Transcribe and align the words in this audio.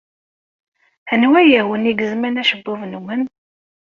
Anwa 1.13 1.37
ay 1.41 1.51
awen-igezmen 1.61 2.39
acebbub-nwen? 2.41 3.21